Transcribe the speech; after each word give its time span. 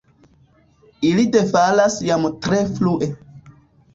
Ili 1.09 1.25
defalas 1.35 1.99
jam 2.07 2.25
tre 2.45 2.61
frue. 2.79 3.11